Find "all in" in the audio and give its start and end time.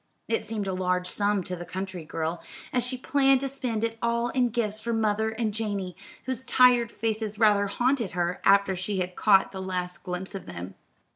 4.01-4.49